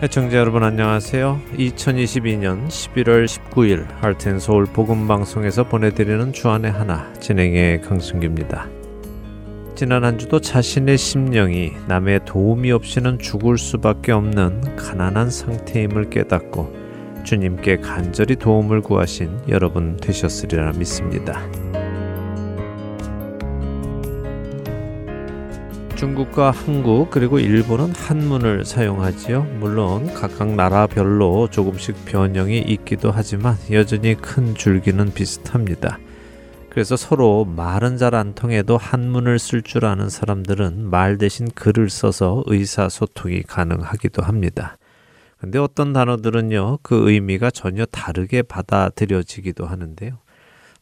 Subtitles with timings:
[0.00, 1.40] 애청자 여러분 안녕하세요.
[1.54, 8.68] 2022년 11월 19일 할텐 서울 복음 방송에서 보내드리는 주안의 하나 진행의 강승규입니다.
[9.74, 16.72] 지난 한 주도 자신의 심령이 남의 도움이 없이는 죽을 수밖에 없는 가난한 상태임을 깨닫고
[17.24, 21.42] 주님께 간절히 도움을 구하신 여러분 되셨으리라 믿습니다.
[25.98, 29.42] 중국과 한국 그리고 일본은 한문을 사용하지요.
[29.58, 35.98] 물론 각각 나라별로 조금씩 변형이 있기도 하지만 여전히 큰 줄기는 비슷합니다.
[36.70, 42.44] 그래서 서로 말은 잘 안 통해도 한문을 쓸 줄 아는 사람들은 말 대신 글을 써서
[42.46, 44.78] 의사소통이 가능하기도 합니다.
[45.38, 50.18] 근데 어떤 단어들은요, 그 의미가 전혀 다르게 받아들여지기도 하는데요.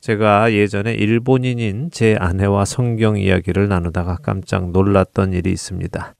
[0.06, 6.14] 제가 예전에 일본인인 제 아내와 성경 이야기를 나누다가 깜짝 놀랐던 일이 있습니다.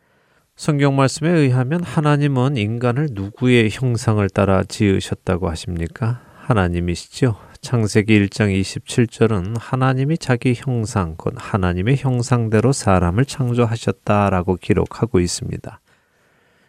[0.57, 6.21] 성경 말씀에 의하면 하나님은 인간을 누구의 형상을 따라 지으셨다고 하십니까?
[6.35, 7.37] 하나님이시죠.
[7.61, 15.81] 창세기 1장 27절은 하나님이 자기 형상, 곧 하나님의 형상대로 사람을 창조하셨다라고 기록하고 있습니다.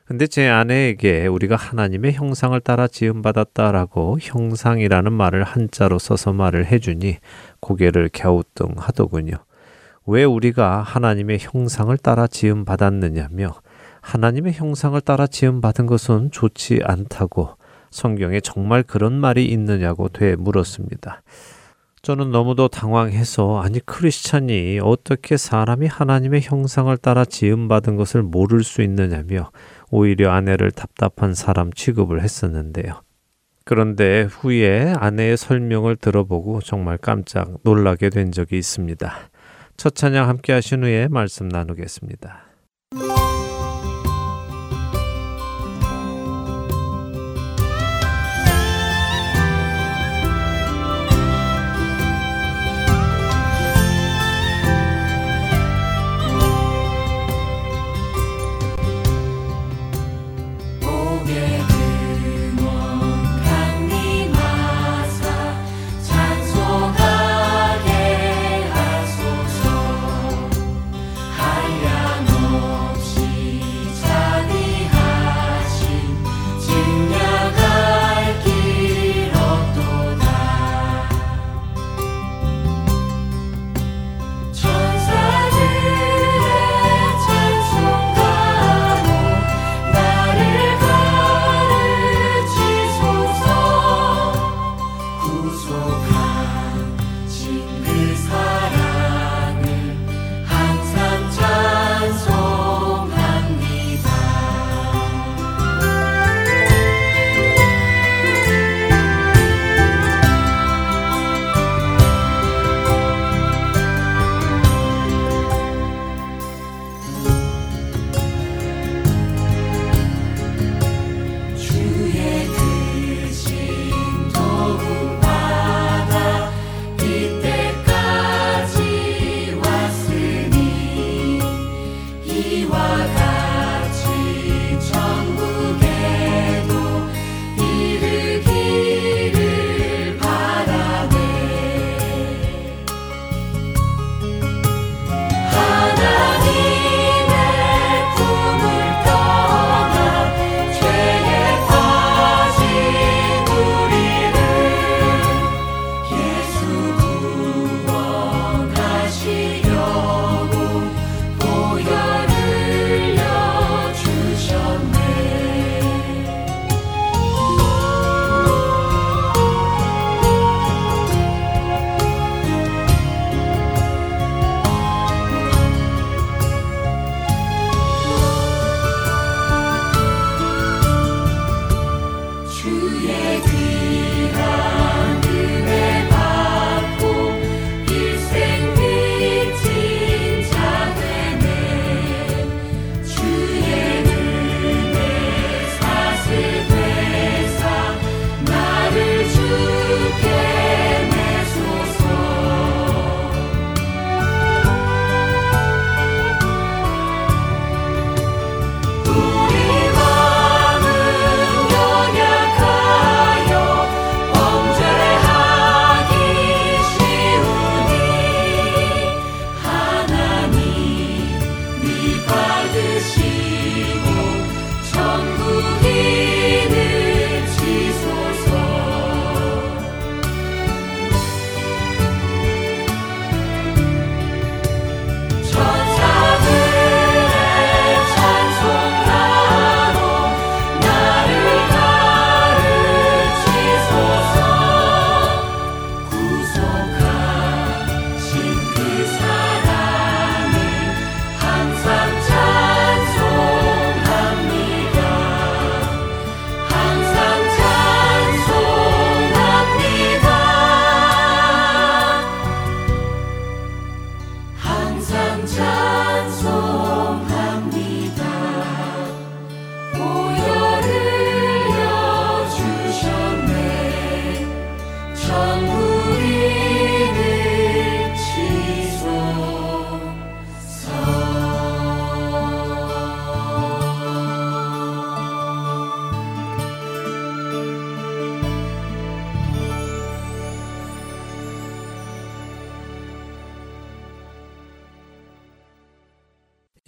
[0.07, 7.17] 근데 제 아내에게 우리가 하나님의 형상을 따라 지음받았다라고 형상이라는 말을 한자로 써서 말을 해주니
[7.59, 9.33] 고개를 갸우뚱 하더군요.
[10.05, 13.51] 왜 우리가 하나님의 형상을 따라 지음받았느냐며
[13.99, 17.57] 하나님의 형상을 따라 지음받은 것은 좋지 않다고
[17.91, 21.21] 성경에 정말 그런 말이 있느냐고 되 물었습니다.
[22.01, 29.51] 저는 너무도 당황해서 아니 크리스찬이 어떻게 사람이 하나님의 형상을 따라 지음받은 것을 모를 수 있느냐며
[29.91, 33.01] 오히려 아내를 답답한 사람 취급을 했었는데요.
[33.65, 39.13] 그런데 후에 아내의 설명을 들어보고 정말 깜짝 놀라게 된 적이 있습니다.
[39.75, 42.46] 첫 찬양 함께 하신 후에 말씀 나누겠습니다.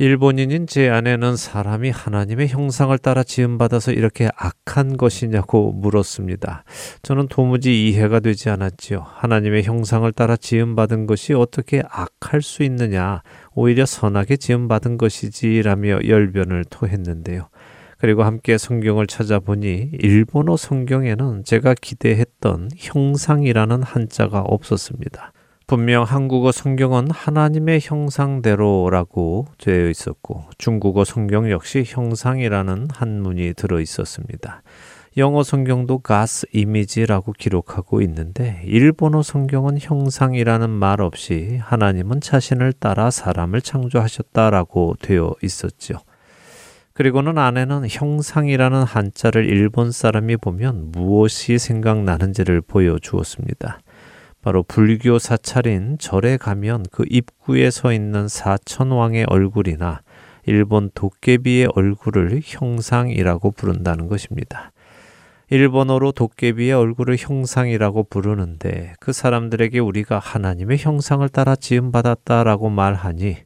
[0.01, 6.63] 일본인인 제 아내는 사람이 하나님의 형상을 따라 지음받아서 이렇게 악한 것이냐고 물었습니다.
[7.01, 9.05] 저는 도무지 이해가 되지 않았지요.
[9.05, 13.23] 하나님의 형상을 따라 지음받은 것이 어떻게 악할 수 있느냐,
[13.53, 17.49] 오히려 선하게 지음받은 것이지라며 열변을 토했는데요.
[17.97, 25.33] 그리고 함께 성경을 찾아보니 일본어 성경에는 제가 기대했던 형상이라는 한자가 없었습니다.
[25.69, 34.63] 분명 한국어 성경은 하나님의 형상대로라고 되어 있었고 중국어 성경 역시 형상이라는 한문이 들어 있었습니다.
[35.17, 43.61] 영어 성경도 가스 이미지라고 기록하고 있는데 일본어 성경은 형상이라는 말 없이 하나님은 자신을 따라 사람을
[43.61, 45.99] 창조하셨다라고 되어 있었죠.
[46.93, 53.81] 그리고는 아내는 형상이라는 한자를 일본 사람이 보면 무엇이 생각나는지를 보여주었습니다.
[54.41, 60.01] 바로 불교 사찰인 절에 가면 그 입구에 서 있는 사천왕의 얼굴이나
[60.45, 64.71] 일본 도깨비의 얼굴을 형상이라고 부른다는 것입니다.
[65.49, 73.37] 일본어로 도깨비의 얼굴을 형상이라고 부르는데 그 사람들에게 우리가 하나님의 형상을 따라 지음받았다라고 말하니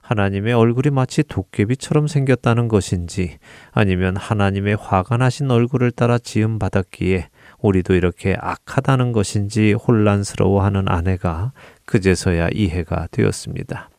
[0.00, 3.38] 하나님의 얼굴이 마치 도깨비처럼 생겼다는 것인지
[3.70, 7.28] 아니면 하나님의 화가 나신 얼굴을 따라 지음받았기에
[7.62, 11.52] 우리도 이렇게 악하다는 것인지 혼란스러워하는 아내가
[11.84, 13.90] 그제서야 이해가 되었습니다.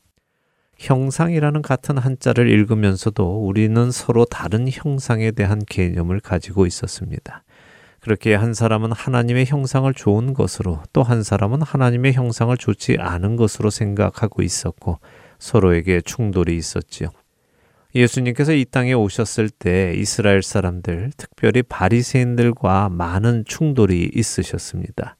[0.77, 7.43] 형상이라는 같은 한자를 읽으면서도 우리는 서로 다른 형상에 대한 개념을 가지고 있었습니다.
[7.99, 13.69] 그렇게 한 사람은 하나님의 형상을 좋은 것으로 또 한 사람은 하나님의 형상을 좋지 않은 것으로
[13.69, 14.99] 생각하고 있었고
[15.37, 17.09] 서로에게 충돌이 있었지요.
[17.93, 25.17] 예수님께서 이 땅에 오셨을 때 이스라엘 사람들, 특별히 바리새인들과 많은 충돌이 있으셨습니다.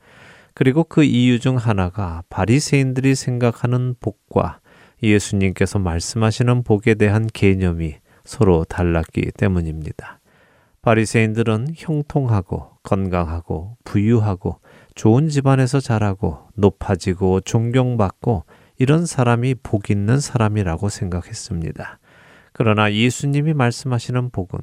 [0.54, 4.60] 그리고 그 이유 중 하나가 바리새인들이 생각하는 복과
[5.04, 10.20] 예수님께서 말씀하시는 복에 대한 개념이 서로 달랐기 때문입니다.
[10.82, 14.60] 바리새인들은 형통하고 건강하고 부유하고
[14.96, 18.46] 좋은 집안에서 자라고 높아지고 존경받고
[18.78, 22.00] 이런 사람이 복 있는 사람이라고 생각했습니다.
[22.54, 24.60] 그러나 예수님이 말씀하시는 복은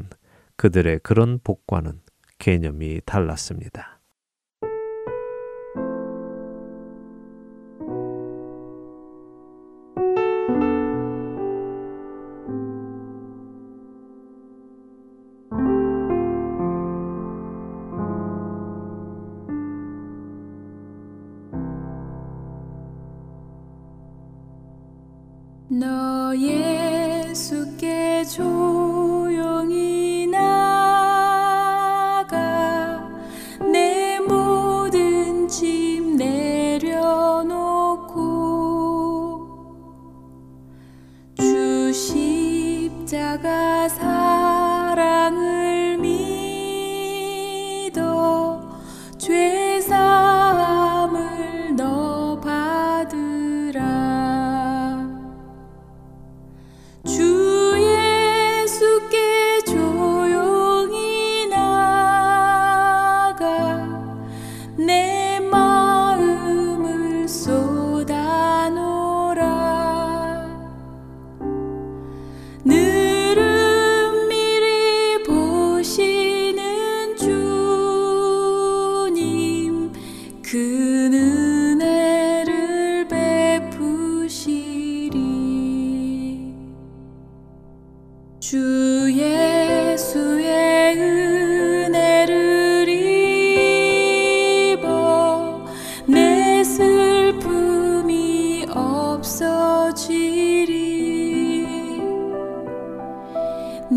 [0.57, 2.01] 그들의 그런 복과는
[2.39, 3.98] 개념이 달랐습니다.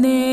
[0.01, 0.30] ne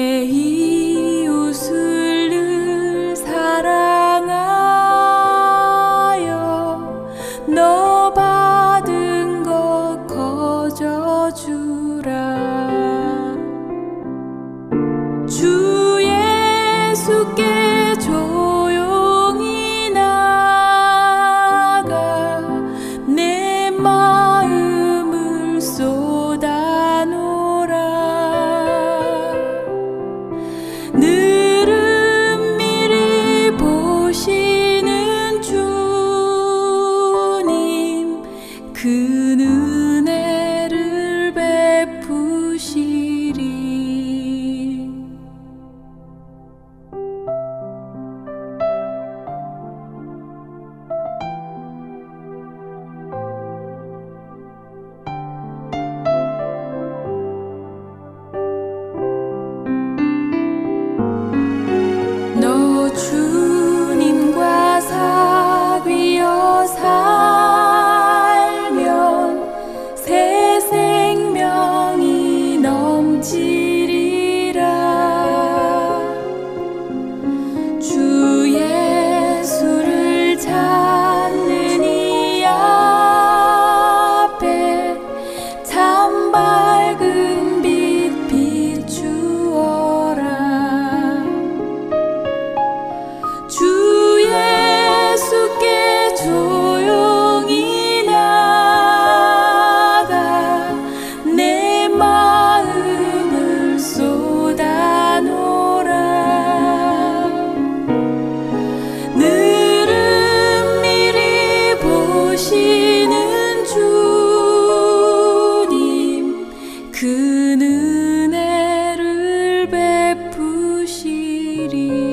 [121.71, 122.08] lady.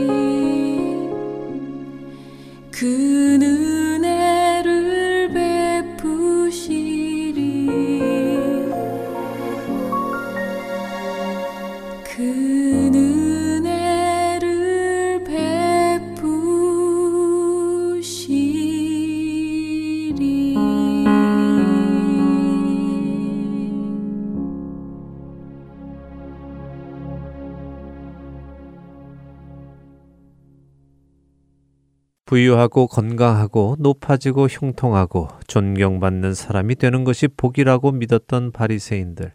[32.35, 39.31] 부유하고 건강하고 높아지고 형통하고 존경받는 사람이 되는 것이 복이라고 믿었던 바리새인들.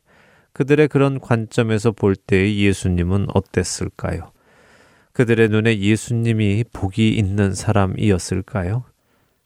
[0.53, 4.33] 그들의 그런 관점에서 볼 때 예수님은 어땠을까요?
[5.15, 8.85] 그들의 눈에 예수님이 복이 있는 사람이었을까요?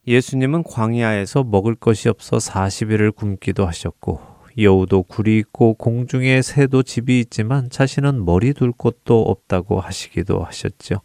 [0.08, 4.20] 예수님은 광야에서 먹을 것이 없어 40일을 굶기도 하셨고
[4.58, 10.96] 여우도 굴이 있고 공중에 새도 집이 있지만 자신은 머리 둘 곳도 없다고 하시기도 하셨죠.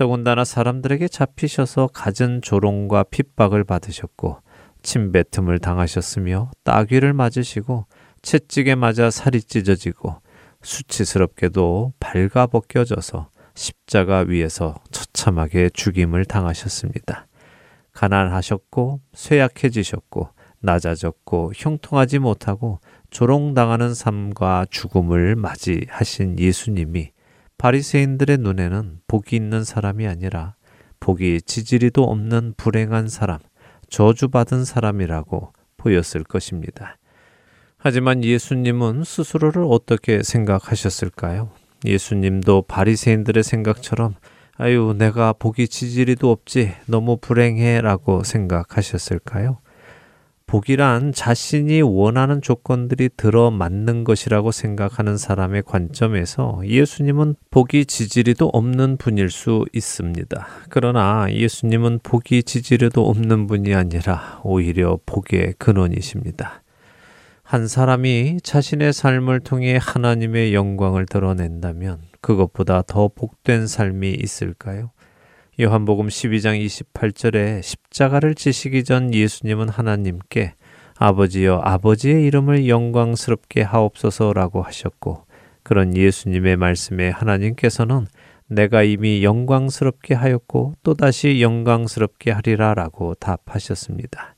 [0.00, 4.38] 더군다나 사람들에게 잡히셔서 갖은 조롱과 핍박을 받으셨고
[4.80, 7.84] 침뱉음을 당하셨으며 따귀를 맞으시고
[8.22, 10.22] 채찍에 맞아 살이 찢어지고
[10.62, 17.26] 수치스럽게도 발가벗겨져서 십자가 위에서 처참하게 죽임을 당하셨습니다.
[17.92, 20.30] 가난하셨고 쇠약해지셨고
[20.60, 22.80] 낮아졌고 형통하지 못하고
[23.10, 27.12] 조롱당하는 삶과 죽음을 맞이하신 예수님이
[27.60, 30.54] 바리새인들의 눈에는 복이 있는 사람이 아니라
[30.98, 33.38] 복이 지지리도 없는 불행한 사람,
[33.90, 36.96] 저주받은 사람이라고 보였을 것입니다.
[37.76, 41.50] 하지만 예수님은 스스로를 어떻게 생각하셨을까요?
[41.84, 44.14] 예수님도 바리새인들의 생각처럼
[44.56, 49.58] 아유 내가 복이 지지리도 없지 너무 불행해라고 생각하셨을까요?
[50.50, 59.64] 복이란 자신이 원하는 조건들이 들어맞는 것이라고 생각하는 사람의 관점에서 예수님은 복이 지지리도 없는 분일 수
[59.72, 60.44] 있습니다.
[60.68, 66.64] 그러나 예수님은 복이 지지리도 없는 분이 아니라 오히려 복의 근원이십니다.
[67.44, 74.90] 한 사람이 자신의 삶을 통해 하나님의 영광을 드러낸다면 그것보다 더 복된 삶이 있을까요?
[75.60, 76.58] 요한복음 12장
[76.94, 80.54] 28절에 십자가를 지시기 전 예수님은 하나님께
[80.96, 85.26] 아버지여 아버지의 이름을 영광스럽게 하옵소서라고 하셨고
[85.62, 88.06] 그런 예수님의 말씀에 하나님께서는
[88.46, 94.36] 내가 이미 영광스럽게 하였고 또다시 영광스럽게 하리라라고 답하셨습니다.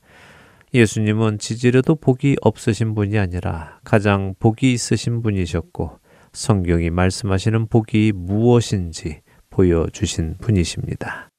[0.73, 5.99] 예수님은 지지려도 복이 없으신 분이 아니라 가장 복이 있으신 분이셨고
[6.33, 9.21] 성경이 말씀하시는 복이 무엇인지
[9.53, 11.32] 보여주신 분이십니다.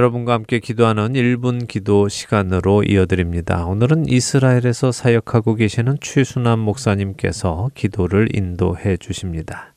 [0.00, 3.66] 여러분과 함께 기도하는 1분 기도 시간으로 이어드립니다.
[3.66, 9.74] 오늘은 이스라엘에서 사역하고 계시는 최순남 목사님께서 기도를 인도해 주십니다.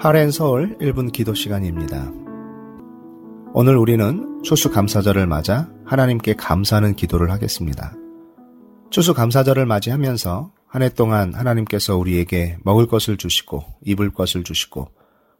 [0.00, 2.10] 하렌 서울 1분 기도 시간입니다.
[3.52, 7.92] 오늘 우리는 추수감사절을 맞아 하나님께 감사하는 기도를 하겠습니다.
[8.88, 14.90] 추수감사절을 맞이하면서 한 해 동안 하나님께서 우리에게 먹을 것을 주시고 입을 것을 주시고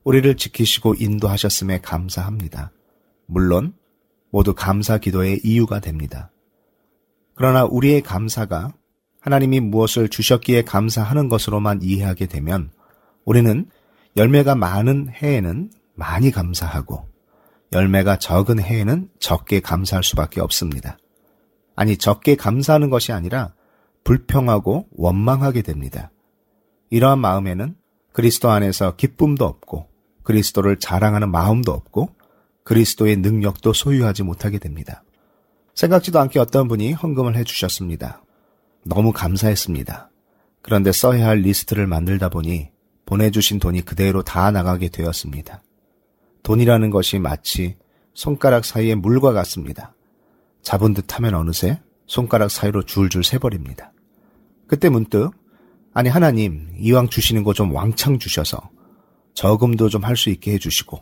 [0.05, 2.71] 우리를 지키시고 인도하셨음에 감사합니다.
[3.27, 3.75] 물론
[4.31, 6.31] 모두 감사 기도의 이유가 됩니다.
[7.35, 8.73] 그러나 우리의 감사가
[9.21, 12.71] 하나님이 무엇을 주셨기에 감사하는 것으로만 이해하게 되면
[13.25, 13.67] 우리는
[14.17, 17.09] 열매가 많은 해에는 많이 감사하고
[17.73, 20.97] 열매가 적은 해에는 적게 감사할 수밖에 없습니다.
[21.75, 23.56] 아니, 적게 감사하는 것이 아니라
[24.07, 26.13] 불평하고 원망하게 됩니다.
[26.91, 27.75] 이러한 마음에는
[28.13, 29.89] 그리스도 안에서 기쁨도 없고
[30.23, 32.15] 그리스도를 자랑하는 마음도 없고
[32.63, 35.03] 그리스도의 능력도 소유하지 못하게 됩니다.
[35.75, 38.23] 생각지도 않게 어떤 분이 헌금을 해주셨습니다.
[38.85, 40.11] 너무 감사했습니다.
[40.63, 42.71] 그런데 써야 할 리스트를 만들다 보니
[43.07, 45.65] 보내주신 돈이 그대로 다 나가게 되었습니다.
[46.45, 47.77] 돈이라는 것이 마치
[48.15, 49.97] 손가락 사이의 물과 같습니다.
[50.63, 53.93] 잡은 듯 하면 어느새 손가락 사이로 줄줄 새버립니다.
[54.67, 55.31] 그때 문득
[55.95, 58.71] 아니 하나님 이왕 주시는 거 좀 왕창 주셔서
[59.35, 60.99] 저금도 좀 할 수 있게 해주시고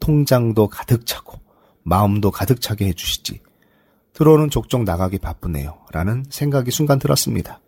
[0.00, 1.40] 통장도 가득 차고
[1.82, 3.40] 마음도 가득 차게 해주시지
[4.12, 7.60] 들어오는 족족 나가기 바쁘네요 라는 생각이 순간 들었습니다.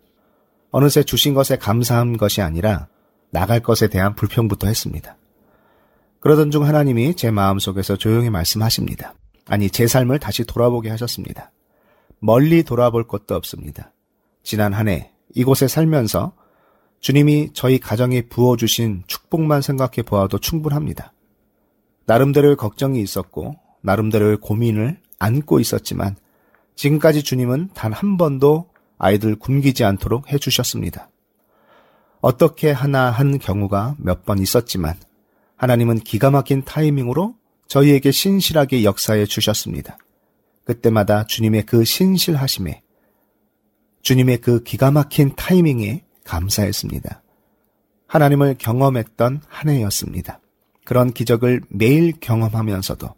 [0.71, 2.87] 어느새 주신 것에 감사한 것이 아니라
[3.31, 5.17] 나갈 것에 대한 불평부터 했습니다.
[6.19, 9.15] 그러던 중 하나님이 제 마음속에서 조용히 말씀하십니다.
[9.47, 11.51] 아니 제 삶을 다시 돌아보게 하셨습니다.
[12.19, 13.91] 멀리 돌아볼 것도 없습니다.
[14.43, 16.33] 지난 한 해 이곳에 살면서
[16.99, 21.13] 주님이 저희 가정에 부어주신 축복만 생각해 보아도 충분합니다.
[22.05, 26.15] 나름대로의 걱정이 있었고, 나름대로의 고민을 안고 있었지만,
[26.75, 31.09] 지금까지 주님은 단 한 번도 아이들 굶기지 않도록 해주셨습니다.
[32.21, 34.95] 어떻게 하나 한 경우가 몇 번 있었지만,
[35.55, 37.35] 하나님은 기가 막힌 타이밍으로
[37.67, 39.97] 저희에게 신실하게 역사해 주셨습니다.
[40.65, 42.83] 그때마다 주님의 그 신실하심에
[44.01, 47.21] 주님의 그 기가 막힌 타이밍에 감사했습니다.
[48.07, 50.39] 하나님을 경험했던 한 해였습니다.
[50.83, 53.09] 그런 기적을 매일 경험하면서도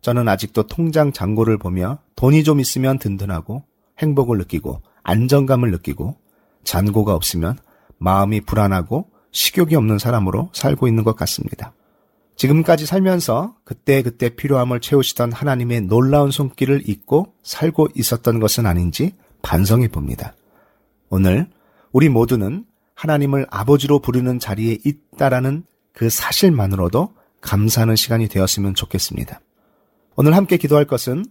[0.00, 3.62] 저는 아직도 통장 잔고를 보며 돈이 좀 있으면 든든하고
[3.98, 6.16] 행복을 느끼고 안정감을 느끼고
[6.64, 7.58] 잔고가 없으면
[7.98, 11.72] 마음이 불안하고 식욕이 없는 사람으로 살고 있는 것 같습니다.
[12.36, 20.34] 지금까지 살면서 그때그때 필요함을 채우시던 하나님의 놀라운 손길을 잊고 살고 있었던 것은 아닌지 반성해 봅니다.
[21.10, 21.48] 오늘
[21.92, 29.40] 우리 모두는 하나님을 아버지로 부르는 자리에 있다라는 그 사실만으로도 감사하는 시간이 되었으면 좋겠습니다.
[30.16, 31.24] 오늘 함께 기도할 것은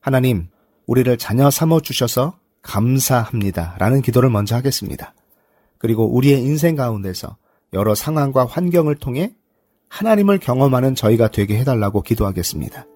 [0.00, 0.48] 하나님,
[0.86, 3.76] 우리를 자녀 삼어 주셔서 감사합니다.
[3.78, 5.14] 라는 기도를 먼저 하겠습니다.
[5.78, 7.36] 그리고 우리의 인생 가운데서
[7.72, 9.34] 여러 상황과 환경을 통해
[9.88, 12.86] 하나님을 경험하는 저희가 되게 해달라고 기도하겠습니다.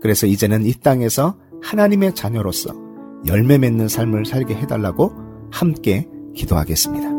[0.00, 2.87] 그래서 이제는 이 땅에서 하나님의 자녀로서
[3.26, 5.12] 열매 맺는 삶을 살게 해달라고
[5.50, 7.17] 함께 기도하겠습니다.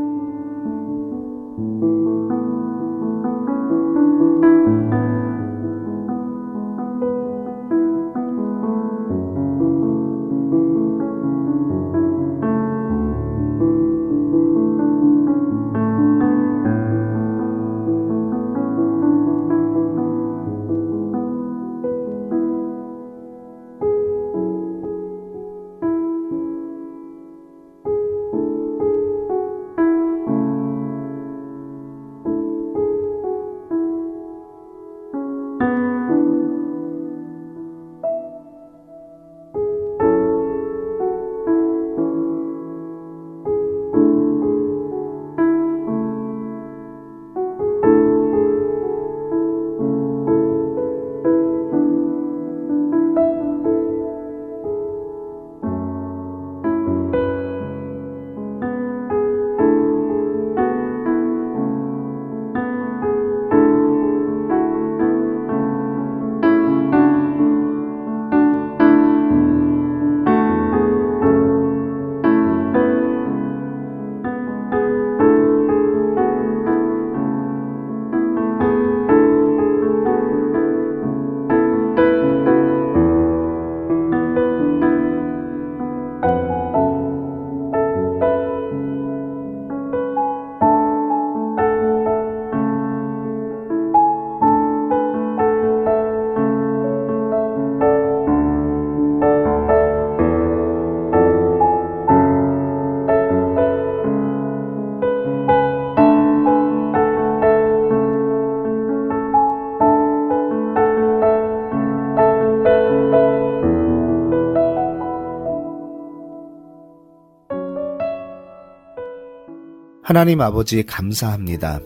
[120.09, 121.81] 하나님 아버지 감사합니다.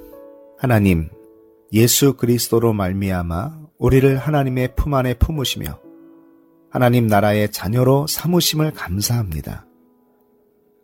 [0.58, 1.10] 하나님,
[1.74, 5.78] 예수 그리스도로 말미암아 우리를 하나님의 품 안에 품으시며
[6.70, 9.66] 하나님 나라의 자녀로 삼으심을 감사합니다.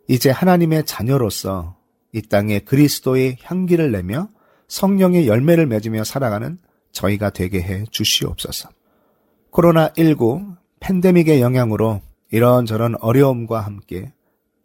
[0.06, 1.78] 이제 하나님의 자녀로서
[2.12, 4.28] 이 땅에 그리스도의 향기를 내며
[4.68, 6.58] 성령의 열매를 맺으며 살아가는
[6.92, 8.68] 저희가 되게 해 주시옵소서.
[9.50, 14.12] 코로나19 팬데믹의 영향으로 이런저런 어려움과 함께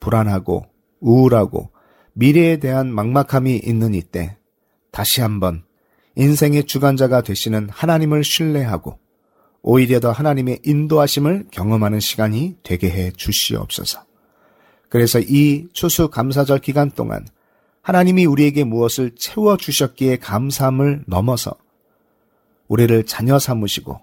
[0.01, 0.65] 불안하고
[0.99, 1.73] 우울하고
[2.17, 4.37] 미래에 대한 막막함이 있는 이때
[4.91, 5.63] 다시 한번
[6.15, 8.97] 인생의 주관자가 되시는 하나님을 신뢰하고
[9.61, 14.05] 오히려 더 하나님의 인도하심을 경험하는 시간이 되게 해 주시옵소서.
[14.87, 17.25] 그래서 이 추수 감사절 기간 동안
[17.81, 21.53] 하나님이 우리에게 무엇을 채워 주셨기에 감사함을 넘어서
[22.69, 23.99] 우리를 자녀 삼으시고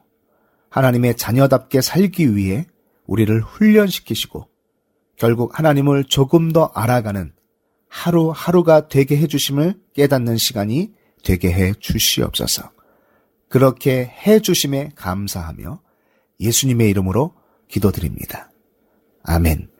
[0.68, 2.66] 하나님의 자녀답게 살기 위해
[3.06, 4.48] 우리를 훈련시키시고
[5.16, 7.32] 결국 하나님을 조금 더 알아가는
[7.92, 12.70] 하루하루가 되게 해주심을 깨닫는 시간이 되게 해 주시옵소서.
[13.50, 15.78] 그렇게 해 주심에 감사하며
[16.40, 17.34] 예수님의 이름으로
[17.68, 18.50] 기도드립니다.
[19.24, 19.71] 아멘.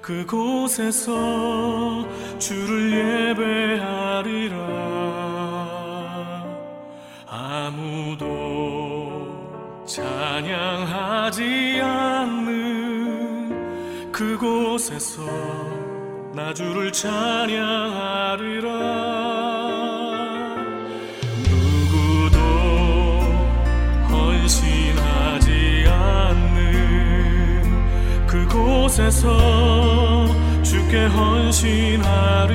[0.00, 1.12] 그곳에서
[2.38, 4.56] 주를 예배하리라.
[7.26, 8.24] 아무도
[9.86, 12.52] 찬양하지 않는
[14.12, 15.22] 그곳에서
[16.34, 17.64] 나 주를 찬양하리라
[28.54, 30.26] 곳에서
[30.62, 32.54] 주께 헌신하리라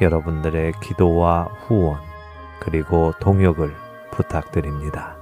[0.00, 2.00] 여러분들의 기도와 후원
[2.60, 3.74] 그리고 동역을
[4.10, 5.16] 부탁드립니다.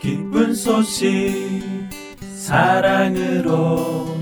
[0.00, 1.62] 기쁜 소식
[2.20, 4.16] 사랑으로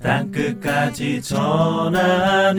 [0.00, 2.58] 땅끝까지 전하는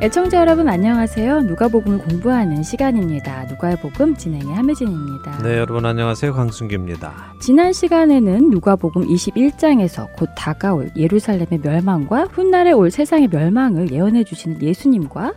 [0.00, 1.40] 애청자 여러분 안녕하세요.
[1.40, 3.46] 누가복음을 공부하는 시간입니다.
[3.46, 5.42] 누가의 복음 진행의 함혜진입니다.
[5.42, 6.34] 네, 여러분 안녕하세요.
[6.34, 7.34] 강순기입니다.
[7.40, 15.32] 지난 시간에는 누가복음 21장에서 곧 다가올 예루살렘의 멸망과 훗날에 올 세상의 멸망을 예언해 주시는 예수님과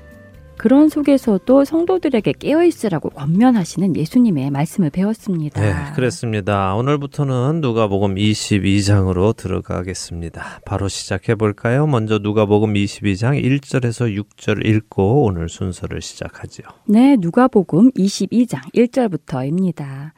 [0.62, 5.60] 그런 속에서도 성도들에게 깨어 있으라고 권면하시는 예수님의 말씀을 배웠습니다.
[5.60, 6.76] 네, 그렇습니다.
[6.76, 10.60] 오늘부터는 누가복음 22장으로 들어가겠습니다.
[10.64, 11.88] 바로 시작해 볼까요?
[11.88, 16.62] 먼저 누가복음 22장 1절에서 6절 읽고 오늘 순서를 시작하죠.
[16.86, 20.12] 네, 누가복음 22장 1절부터입니다.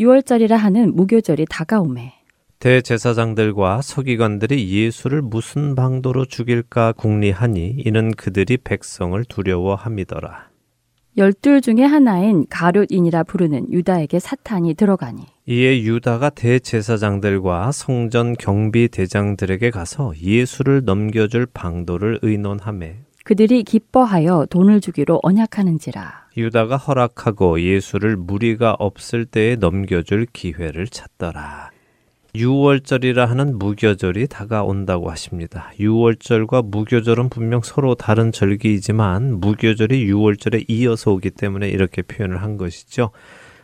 [0.00, 2.12] 6월절이라 하는 무교절이 다가오매
[2.58, 10.48] 대제사장들과 서기관들이 예수를 무슨 방도로 죽일까 궁리하니 이는 그들이 백성을 두려워함이더라.
[11.18, 20.12] 열둘 중에 하나인 가룟인이라 부르는 유다에게 사탄이 들어가니 이에 유다가 대제사장들과 성전 경비 대장들에게 가서
[20.20, 29.56] 예수를 넘겨줄 방도를 의논하매 그들이 기뻐하여 돈을 주기로 언약하는지라 유다가 허락하고 예수를 무리가 없을 때에
[29.56, 31.70] 넘겨줄 기회를 찾더라.
[32.36, 35.70] 6월절이라 하는 무교절이 다가온다고 하십니다.
[35.80, 43.10] 6월절과 무교절은 분명 서로 다른 절기이지만 무교절이 6월절에 이어서 오기 때문에 이렇게 표현을 한 것이죠.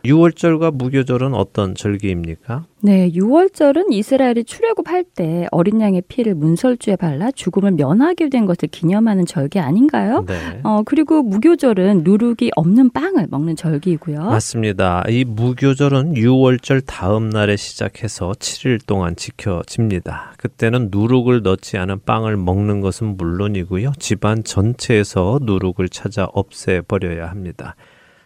[0.04, 2.64] 6월절과 무교절은 어떤 절기입니까?
[2.80, 9.24] 네, 6월절은 이스라엘이 출애굽할 때 어린 양의 피를 문설주에 발라 죽음을 면하게 된 것을 기념하는
[9.24, 10.24] 절기 아닌가요?
[10.26, 10.60] 네.
[10.64, 14.18] 어, 그리고 무교절은 누룩이 없는 빵을 먹는 절기이고요.
[14.24, 15.04] 맞습니다.
[15.08, 20.34] 이 무교절은 6월절 다음 날에 시작해서 7일 동안 지켜집니다.
[20.36, 23.92] 그때는 누룩을 넣지 않은 빵을 먹는 것은 물론이고요.
[24.00, 27.76] 집안 전체에서 누룩을 찾아 없애버려야 합니다.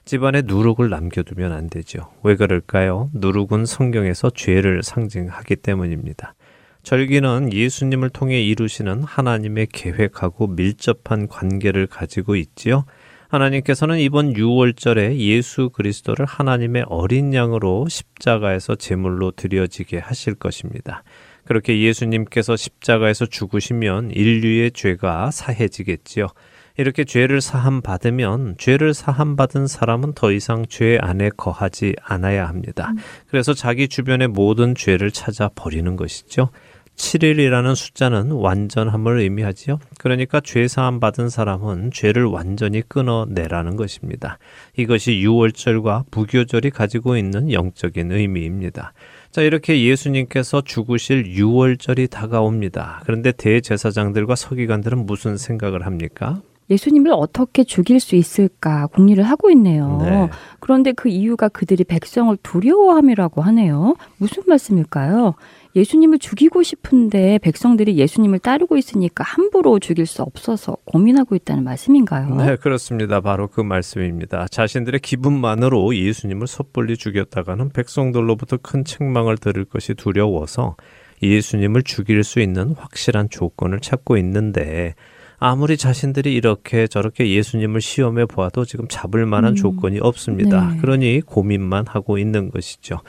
[0.07, 2.13] 집안에 누룩을 남겨두면 안 되죠.
[2.23, 3.11] 왜 그럴까요?
[3.13, 6.37] 누룩은 성경에서 죄를 상징하기 때문입니다.
[6.85, 12.85] 절기는 예수님을 통해 이루시는 하나님의 계획하고 밀접한 관계를 가지고 있지요.
[13.27, 21.03] 하나님께서는 이번 6월절에 예수 그리스도를 하나님의 어린 양으로 십자가에서 제물로 드려지게 하실 것입니다.
[21.45, 26.29] 그렇게 예수님께서 십자가에서 죽으시면 인류의 죄가 사해지겠지요.
[26.77, 32.91] 이렇게 죄를 사함 받으면 죄를 사함 받은 사람은 더 이상 죄 안에 거하지 않아야 합니다.
[32.91, 32.99] 음.
[33.29, 36.51] 그래서 자기 주변의 모든 죄를 찾아 버리는 것이죠.
[36.97, 39.79] 7일이라는 숫자는 완전함을 의미하지요.
[39.99, 44.39] 그러니까 죄 사함 받은 사람은 죄를 완전히 끊어내라는 것입니다.
[44.77, 48.93] 이것이 6월절과 무교절이 가지고 있는 영적인 의미입니다.
[49.31, 53.03] 자, 이렇게 예수님께서 죽으실 6월절이 다가옵니다.
[53.05, 56.41] 그런데 대제사장들과 서기관들은 무슨 생각을 합니까?
[56.71, 59.99] 예수님을 어떻게 죽일 수 있을까 궁리를 하고 있네요.
[60.03, 60.29] 네.
[60.61, 63.97] 그런데 그 이유가 그들이 백성을 두려워함이라고 하네요.
[64.19, 65.35] 무슨 말씀일까요?
[65.77, 72.35] 예수님을 죽이고 싶은데 백성들이 예수님을 따르고 있으니까 함부로 죽일 수 없어서 고민하고 있다는 말씀인가요?
[72.37, 73.21] 네, 그렇습니다.
[73.21, 74.49] 바로 그 말씀입니다.
[74.49, 80.77] 자신들의 기분만으로 예수님을 섣불리 죽였다가는 백성들로부터 큰 책망을 들을 것이 두려워서
[81.23, 84.95] 예수님을 죽일 수 있는 확실한 조건을 찾고 있는데
[85.39, 89.57] 아무리 자신들이 이렇게 저렇게 예수님을 시험해 보아도 지금 잡을 만한 음.
[89.57, 90.73] 조건이 없습니다.
[90.73, 90.81] 네.
[90.81, 93.01] 그러니 고민만 하고 있는 것이죠.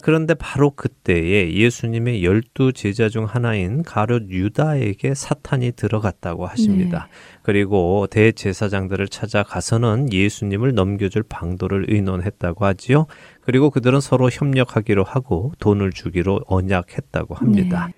[0.00, 7.08] 그런데 바로 그때에 예수님의 열두 제자 중 하나인 가룟 유다에게 사탄이 들어갔다고 하십니다.
[7.10, 7.38] 네.
[7.42, 13.06] 그리고 대제사장들을 찾아가서는 예수님을 넘겨줄 방도를 의논했다고 하지요.
[13.40, 17.88] 그리고 그들은 서로 협력하기로 하고 돈을 주기로 언약했다고 합니다.
[17.88, 17.94] 네.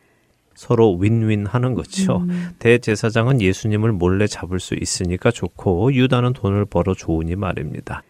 [0.61, 2.19] 서로 윈윈 하는 거죠.
[2.19, 2.51] 음.
[2.59, 8.03] 대제사장은 예수님을 몰래 잡을 수 있으니까 좋고 유다는 돈을 벌어 좋으니 말입니다.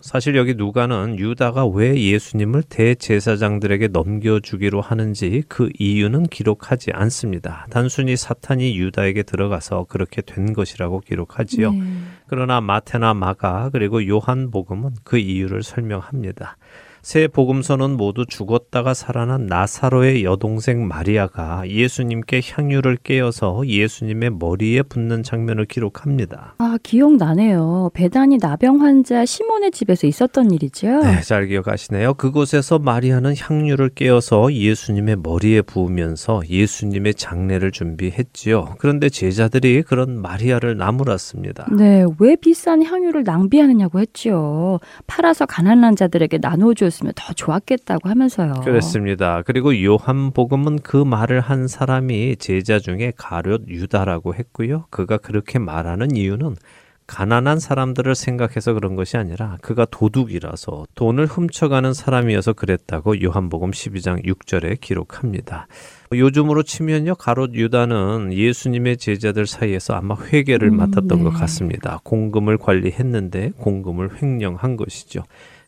[0.00, 7.66] 사실 여기 누가는 유다가 왜 예수님을 대제사장들에게 넘겨주기로 하는지 그 이유는 기록하지 않습니다.
[7.68, 11.70] 단순히 사탄이 유다에게 들어가서 그렇게 된 것이라고 기록하지요.
[11.70, 11.82] 네.
[12.26, 16.56] 그러나 마테나 마가 그리고 요한복음은 그 이유를 설명합니다.
[17.02, 25.64] 세 복음서는 모두 죽었다가 살아난 나사로의 여동생 마리아가 예수님께 향유를 깨어서 예수님의 머리에 붓는 장면을
[25.64, 26.56] 기록합니다.
[26.58, 27.90] 아, 기억나네요.
[27.94, 31.00] 배단이 나병 환자 시몬의 집에서 있었던 일이죠.
[31.00, 32.14] 네, 잘 기억하시네요.
[32.14, 38.74] 그곳에서 마리아는 향유를 깨어서 예수님의 머리에 부으면서 예수님의 장례를 준비했지요.
[38.78, 41.66] 그런데 제자들이 그런 마리아를 나무랐습니다.
[41.76, 44.80] 네, 왜 비싼 향유를 낭비하느냐고 했지요.
[45.06, 48.54] 팔아서 가난한 자들에게 나눠줘 줬으면 더 좋았겠다고 하면서요.
[48.64, 49.42] 그렇습니다.
[49.42, 54.86] 그리고 요한복음은 그 말을 한 사람이 제자 중에 가룟 유다라고 했고요.
[54.90, 56.56] 그가 그렇게 말하는 이유는
[57.06, 64.80] 가난한 사람들을 생각해서 그런 것이 아니라 그가 도둑이라서 돈을 훔쳐가는 사람이어서 그랬다고 요한복음 12장 6절에
[64.80, 65.66] 기록합니다.
[66.12, 71.24] 요즘으로 치면요, 가롯 유다는 예수님의 제자들 사이에서 아마 회계를 음, 맡았던 네.
[71.24, 72.00] 것 같습니다.
[72.04, 75.24] 공금을 관리했는데 공금을 횡령한 것이죠.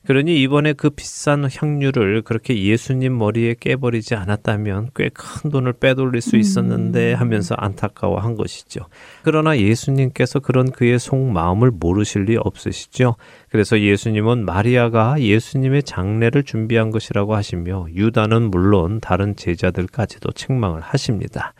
[0.07, 6.37] 그러니 이번에 그 비싼 향유를 그렇게 예수님 머리에 깨버리지 않았다면 꽤 큰 돈을 빼돌릴 수
[6.37, 7.21] 있었는데 음.
[7.21, 8.87] 하면서 안타까워한 것이죠.
[9.23, 13.17] 그러나 예수님께서 그런 그의 속마음을 모르실 리 없으시죠.
[13.51, 21.55] 그래서 예수님은 마리아가 예수님의 장례를 준비한 것이라고 하시며 유다는 물론 다른 제자들까지도 책망을 하십니다.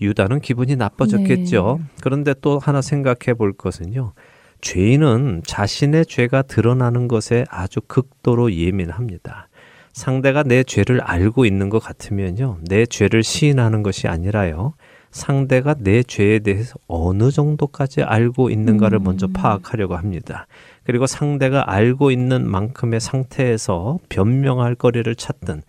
[0.00, 1.78] 유다는 기분이 나빠졌겠죠.
[1.80, 1.86] 네.
[2.02, 4.12] 그런데 또 하나 생각해 볼 것은요.
[4.60, 9.48] 죄인은 자신의 죄가 드러나는 것에 아주 극도로 예민합니다.
[9.92, 12.58] 상대가 내 죄를 알고 있는 것 같으면요.
[12.68, 14.74] 내 죄를 시인하는 것이 아니라요.
[15.10, 19.04] 상대가 내 죄에 대해서 어느 정도까지 알고 있는가를 음.
[19.04, 20.46] 먼저 파악하려고 합니다.
[20.84, 25.62] 그리고 상대가 알고 있는 만큼의 상태에서 변명할 거리를 찾든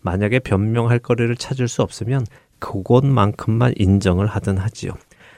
[0.00, 2.26] 만약에 변명할 거리를 찾을 수 없으면
[2.58, 4.92] 그것만큼만 인정을 하든 하지요.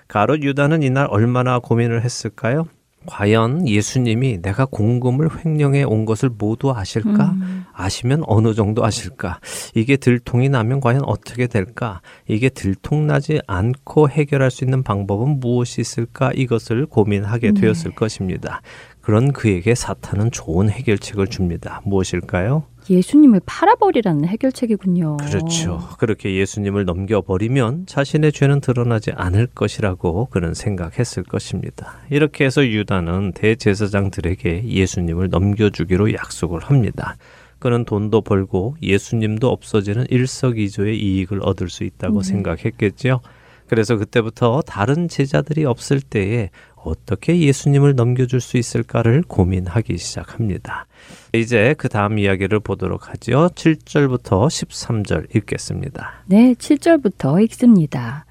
[0.07, 2.67] 가롯 유다는 이날 얼마나 고민을 했을까요?
[3.07, 7.31] 과연 예수님이 내가 공금을 횡령해 온 것을 모두 아실까?
[7.33, 7.65] 음.
[7.73, 9.41] 아시면 어느 정도 아실까?
[9.75, 12.01] 이게 들통이 나면 과연 어떻게 될까?
[12.27, 16.33] 이게 들통나지 않고 해결할 수 있는 방법은 무엇이 있을까?
[16.35, 17.61] 이것을 고민하게 네.
[17.61, 17.95] 되었을 네.
[17.95, 18.61] 것입니다.
[19.01, 21.81] 그런 그에게 사탄은 좋은 해결책을 줍니다.
[21.85, 22.65] 무엇일까요?
[22.91, 25.19] 예수님을 팔아버리라는 해결책이군요.
[25.19, 25.81] 그렇죠.
[25.99, 31.99] 그렇게 예수님을 넘겨버리면 자신의 죄는 드러나지 않을 것이라고 그는 생각했을 것입니다.
[32.11, 37.17] 이렇게 해서 유다는 대제사장들에게 예수님을 넘겨주기로 약속을 합니다.
[37.59, 42.29] 그는 돈도 벌고 예수님도 없어지는 일석이조의 이익을 얻을 수 있다고 네.
[42.29, 43.21] 생각했겠죠.
[43.67, 46.51] 그래서 그때부터 다른 제자들이 없을 때에
[46.85, 50.87] 어떻게 예수님을 넘겨줄 수 있을까를 고민하기 시작합니다.
[51.33, 53.51] 이제 그 다음 이야기를 보도록 하죠.
[53.55, 56.25] 7절부터 13절 읽겠습니다.
[56.27, 58.25] 네, 7절부터 읽습니다.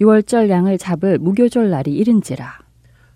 [0.00, 2.58] 6월절 양을 잡을 무교절 날이 이른지라.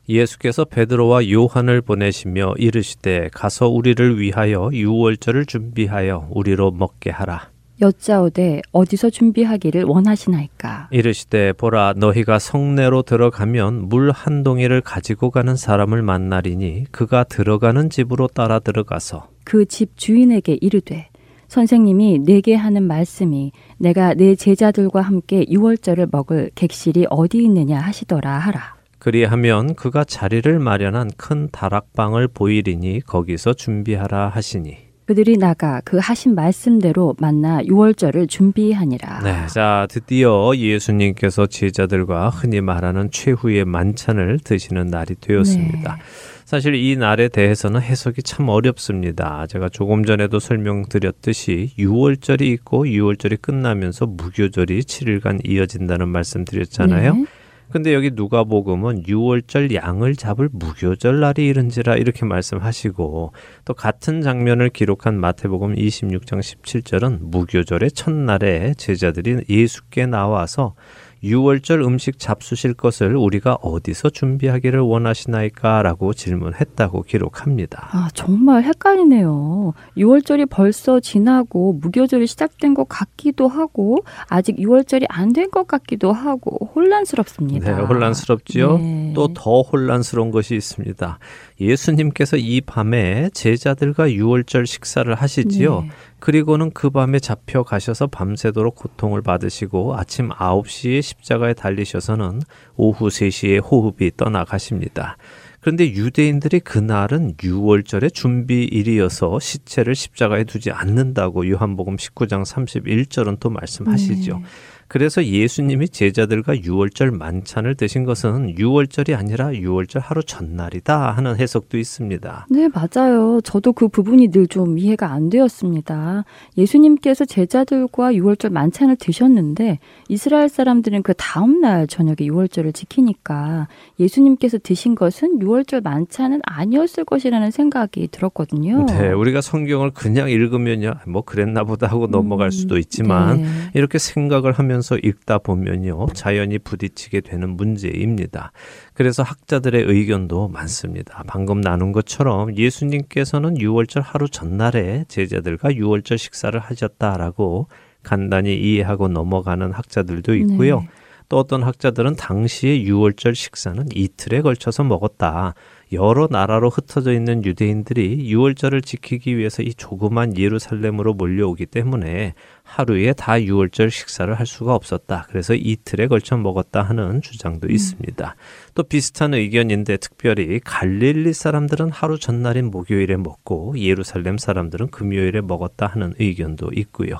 [0.09, 7.51] 예수께서 베드로와 요한을 보내시며 이르시되 가서 우리를 위하여 유월절을 준비하여 우리로 먹게 하라.
[7.81, 10.89] 여짜오되 어디서 준비하기를 원하시나이까?
[10.91, 18.29] 이르시되 보라 너희가 성내로 들어가면 물 한 동이를 가지고 가는 사람을 만나리니 그가 들어가는 집으로
[18.29, 19.29] 따라 들어가서.
[19.45, 21.09] 그 집 주인에게 이르되
[21.49, 28.77] 선생님이 내게 하는 말씀이 내가 내 제자들과 함께 유월절을 먹을 객실이 어디 있느냐 하시더라 하라.
[28.99, 37.15] 그리하면 그가 자리를 마련한 큰 다락방을 보이리니 거기서 준비하라 하시니 그들이 나가 그 하신 말씀대로
[37.19, 39.21] 만나 유월절을 준비하니라.
[39.23, 45.95] 네, 자 드디어 예수님께서 제자들과 흔히 말하는 최후의 만찬을 드시는 날이 되었습니다.
[45.95, 46.03] 네.
[46.45, 49.47] 사실 이 날에 대해서는 해석이 참 어렵습니다.
[49.49, 57.15] 제가 조금 전에도 설명드렸듯이 6월절이 있고 6월절이 끝나면서 무교절이 7일간 이어진다는 말씀 드렸잖아요.
[57.15, 57.25] 네.
[57.71, 63.33] 근데 여기 누가복음은 6월절 양을 잡을 무교절 날이 이른지라 이렇게 말씀하시고
[63.65, 70.75] 또 같은 장면을 기록한 마태복음 26장 17절은 무교절의 첫날에 제자들이 예수께 나와서
[71.23, 75.83] 유월절 음식 잡수실 것을 우리가 어디서 준비하기를 원하시나이까?
[75.83, 77.89] 라고 질문했다고 기록합니다.
[77.93, 79.73] 아, 정말 헷갈리네요.
[79.97, 83.99] 유월절이 벌써 지나고 무교절이 시작된 것 같기도 하고
[84.29, 87.77] 아직 유월절이 안 된 것 같기도 하고 혼란스럽습니다.
[87.77, 88.79] 네, 혼란스럽지요.
[88.79, 89.13] 네.
[89.15, 91.19] 또더 혼란스러운 것이 있습니다.
[91.61, 95.83] 예수님께서 이 밤에 제자들과 유월절 식사를 하시지요.
[95.83, 95.91] 네.
[96.19, 102.43] 그리고는 그 밤에 잡혀 가셔서 밤새도록 고통을 받으시고 아침 9시에 십자가에 달리셔서는
[102.77, 105.17] 오후 3시에 호흡이 떠나가십니다.
[105.61, 114.39] 그런데 유대인들이 그날은 6월절의 준비일이어서 시체를 십자가에 두지 않는다고 요한복음 19장 31절은 또 말씀하시죠.
[114.39, 114.45] 네.
[114.89, 122.47] 그래서 예수님이 제자들과 유월절 만찬을 드신 것은 유월절이 아니라 유월절 하루 전날이다 하는 해석도 있습니다.
[122.51, 123.41] 네, 맞아요.
[123.43, 126.25] 저도 그 부분이 늘 좀 이해가 안 되었습니다.
[126.57, 129.79] 예수님께서 제자들과 유월절 만찬을 드셨는데
[130.09, 133.69] 이스라엘 사람들은 그 다음 날 저녁에 유월절을 지키니까
[133.99, 138.87] 예수님께서 드신 것은 유월절 만찬은 아니었을 것이라는 생각이 들었거든요.
[138.87, 143.49] 네, 우리가 성경을 그냥 읽으면요, 뭐 그랬나 보다 하고 넘어갈 음, 수도 있지만 네.
[143.75, 146.09] 이렇게 생각을 하면 하면서 읽다 보면요.
[146.13, 148.53] 자연히 부딪히게 되는 문제입니다.
[148.93, 151.25] 그래서 학자들의 의견도 많습니다.
[151.27, 157.69] 방금 나눈 것처럼 예수님께서는 6월절 하루 전날에 제자들과 6월절 식사를 하셨다라고
[158.03, 160.81] 간단히 이해하고 넘어가는 학자들도 있고요.
[160.81, 160.89] 네.
[161.29, 165.55] 또 어떤 학자들은 당시의 6월절 식사는 이틀에 걸쳐서 먹었다.
[165.93, 172.35] 여러 나라로 흩어져 있는 유대인들이 유월절을 지키기 위해서 이 조그만 예루살렘으로 몰려오기 때문에
[172.65, 175.27] 하루에 다 유월절 식사를 할 수가 없었다.
[175.29, 177.71] 그래서 이틀에 걸쳐 먹었다 하는 주장도 음.
[177.71, 178.35] 있습니다.
[178.75, 186.15] 또 비슷한 의견인데 특별히 갈릴리 사람들은 하루 전날인 목요일에 먹고 예루살렘 사람들은 금요일에 먹었다 하는
[186.19, 187.19] 의견도 있고요.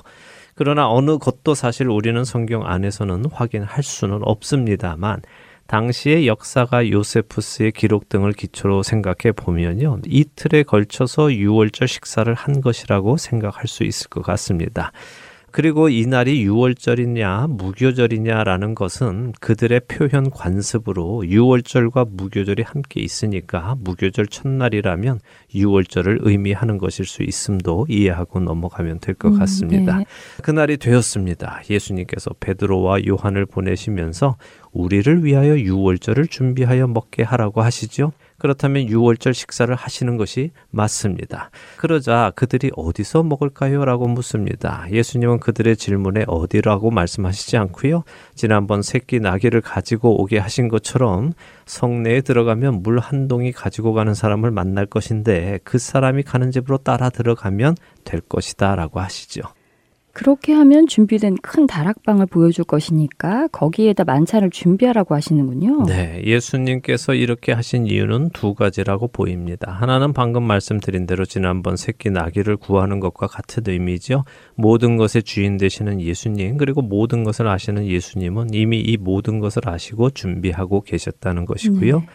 [0.55, 5.21] 그러나 어느 것도 사실 우리는 성경 안에서는 확인할 수는 없습니다만
[5.67, 9.99] 당시의 역사가 요세푸스의 기록 등을 기초로 생각해 보면요.
[10.05, 14.91] 이틀에 걸쳐서 6월절 식사를 한 것이라고 생각할 수 있을 것 같습니다.
[15.57, 25.19] 그리고 이날이 6월절이냐 무교절이냐라는 것은 그들의 표현 관습으로 6월절과 무교절이 함께 있으니까 무교절 첫날이라면
[25.55, 29.97] 6월절을 의미하는 것일 수 있음도 이해하고 넘어가면 될것 음, 같습니다.
[29.97, 30.05] 음, 네.
[30.43, 31.61] 그날이 되었습니다.
[31.69, 34.37] 예수님께서 베드로와 요한을 보내시면서
[34.77, 38.11] 우리를 위하여 6월절을 준비하여 먹게 하라고 하시죠.
[38.37, 41.49] 그렇다면 6월절 식사를 하시는 것이 맞습니다.
[41.77, 43.83] 그러자 그들이 어디서 먹을까요?
[43.83, 44.85] 라고 묻습니다.
[44.91, 48.03] 예수님은 그들의 질문에 어디라고 말씀하시지 않고요.
[48.35, 51.33] 지난번 새끼 나귀를 가지고 오게 하신 것처럼
[51.65, 57.09] 성내에 들어가면 물 한 동이 가지고 가는 사람을 만날 것인데 그 사람이 가는 집으로 따라
[57.09, 59.41] 들어가면 될 것이다 라고 하시죠.
[60.17, 65.83] 그렇게 하면 준비된 큰 다락방을 보여줄 것이니까 거기에다 만찬을 준비하라고 하시는군요.
[65.85, 69.71] 네, 예수님께서 이렇게 하신 이유는 두 가지라고 보입니다.
[69.71, 74.23] 하나는 방금 말씀드린 대로 지난번 새끼 나귀를 구하는 것과 같은 의미죠.
[74.55, 80.09] 모든 것의 주인 되시는 예수님, 그리고 모든 것을 아시는 예수님은 이미 이 모든 것을 아시고
[80.09, 81.99] 준비하고 계셨다는 것이고요.
[81.99, 82.05] 네.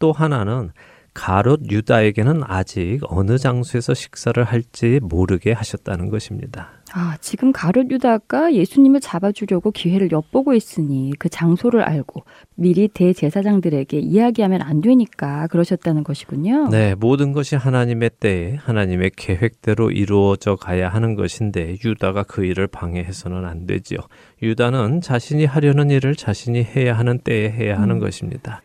[0.00, 0.72] 또 하나는
[1.14, 6.70] 가롯 유다에게는 아직 어느 장소에서 식사를 할지 모르게 하셨다는 것입니다.
[6.94, 14.60] 아, 지금 가룟 유다가 예수님을 잡아주려고 기회를 엿보고 있으니 그 장소를 알고 미리 대제사장들에게 이야기하면
[14.60, 16.68] 안 되니까 그러셨다는 것이군요.
[16.68, 23.46] 네, 모든 것이 하나님의 때에 하나님의 계획대로 이루어져 가야 하는 것인데 유다가 그 일을 방해해서는
[23.46, 23.98] 안 되지요.
[24.42, 28.00] 유다는 자신이 하려는 일을 자신이 해야 하는 때에 해야 하는 음.
[28.00, 28.62] 것입니다.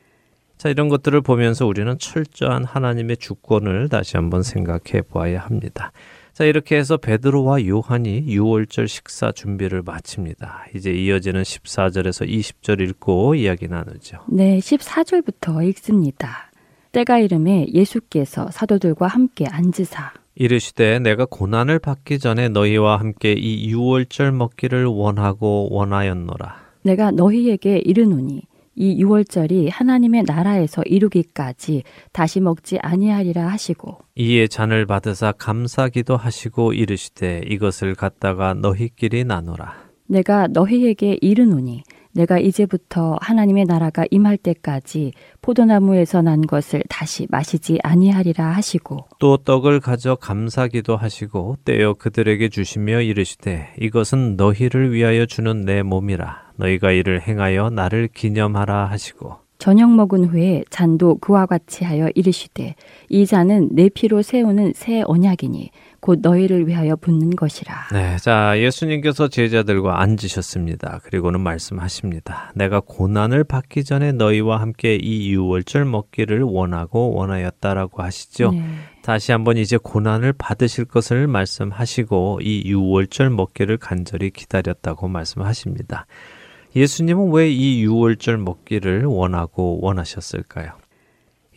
[0.57, 5.91] 자, 이런 것들을 보면서 우리는 철저한 하나님의 주권을 다시 한번 생각해 보아야 합니다.
[6.33, 10.65] 자, 이렇게 해서 베드로와 요한이 6월절 식사 준비를 마칩니다.
[10.75, 14.19] 이제 이어지는 14절에서 20절 읽고 이야기 나누죠.
[14.29, 16.51] 네, 14절부터 읽습니다.
[16.91, 24.31] 때가 이름에 예수께서 사도들과 함께 앉으사 이르시되 내가 고난을 받기 전에 너희와 함께 이 6월절
[24.31, 26.55] 먹기를 원하고 원하였노라.
[26.83, 28.43] 내가 너희에게 이르노니
[28.77, 31.81] 이 유월절이 하나님의 나라에서 이루기까지
[32.13, 39.73] 다시 먹지 아니하리라 하시고 이에 잔을 받으사 감사기도 하시고 이르시되 이것을 갖다가 너희끼리 나누라.
[40.05, 45.11] 내가 너희에게 이르노니 내가 이제부터 하나님의 나라가 임할 때까지
[45.41, 53.01] 포도나무에서 난 것을 다시 마시지 아니하리라 하시고 또 떡을 가져 감사기도 하시고 떼어 그들에게 주시며
[53.01, 60.25] 이르시되 이것은 너희를 위하여 주는 내 몸이라 너희가 이를 행하여 나를 기념하라 하시고 저녁 먹은
[60.25, 62.75] 후에 잔도 그와 같이 하여 이르시되
[63.09, 67.87] 이 잔은 내 피로 세우는 새 언약이니 곧 너희를 위하여 붓는 것이라.
[67.91, 70.99] 네, 자 예수님께서 제자들과 앉으셨습니다.
[71.03, 72.51] 그리고는 말씀하십니다.
[72.55, 78.51] 내가 고난을 받기 전에 너희와 함께 이 유월절 먹기를 원하고 원하였다라고 하시죠.
[78.51, 78.63] 네.
[79.01, 86.05] 다시 한번 이제 고난을 받으실 것을 말씀하시고 이 유월절 먹기를 간절히 기다렸다고 말씀하십니다.
[86.77, 90.73] 예수님은 왜 이 유월절 먹기를 원하고 원하셨을까요?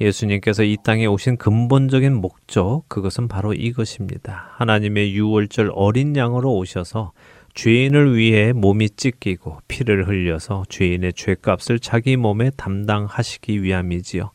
[0.01, 4.55] 예수님께서 이 땅에 오신 근본적인 목적, 그것은 바로 이것입니다.
[4.55, 7.13] 하나님의 유월절 어린 양으로 오셔서
[7.53, 14.31] 죄인을 위해 몸이 찢기고 피를 흘려서 죄인의 죄값을 자기 몸에 담당하시기 위함이지요.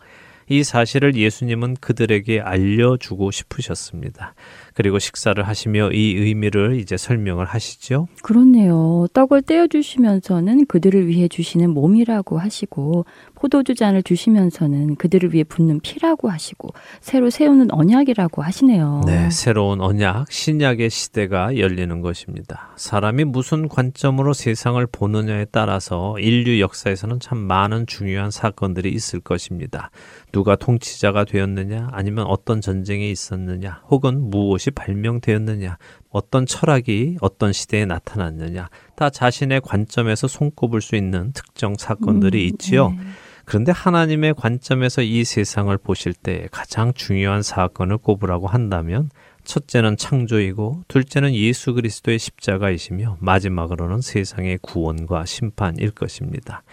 [0.50, 4.36] 이 사실을 예수님은 그들에게 알려주고 싶으셨습니다.
[4.76, 8.08] 그리고 식사를 하시며 이 의미를 이제 설명을 하시죠.
[8.22, 9.08] 그렇네요.
[9.14, 13.06] 떡을 떼어 주시면서는 그들을 위해 주시는 몸이라고 하시고
[13.36, 16.70] 포도주 잔을 주시면서는 그들을 위해 붓는 피라고 하시고
[17.00, 19.02] 새로 세우는 언약이라고 하시네요.
[19.06, 22.74] 네, 새로운 언약, 신약의 시대가 열리는 것입니다.
[22.76, 29.90] 사람이 무슨 관점으로 세상을 보느냐에 따라서 인류 역사에서는 참 많은 중요한 사건들이 있을 것입니다.
[30.32, 35.78] 누가 통치자가 되었느냐, 아니면 어떤 전쟁이 있었느냐, 혹은 무엇이 발명되었느냐,
[36.10, 42.90] 어떤 철학이 어떤 시대에 나타났느냐, 다 자신의 관점에서 손꼽을 수 있는 특정 사건들이 음, 있지요.
[42.90, 42.98] 네.
[43.46, 49.10] 그런데 하나님의 관점에서 이 세상을 보실 때 가장 중요한 사건을 꼽으라고 한다면
[49.44, 56.64] 첫째는 창조이고 둘째는 예수 그리스도의 십자가이시며 마지막으로는 세상의 구원과 심판일 것입니다.